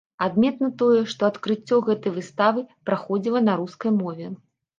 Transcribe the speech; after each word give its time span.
Адметна 0.25 0.69
тое, 0.81 1.01
што 1.11 1.21
адкрыццё 1.33 1.77
гэтай 1.89 2.15
выставы 2.17 2.65
праходзіла 2.91 3.45
на 3.47 3.53
рускай 3.61 3.91
мове. 4.01 4.33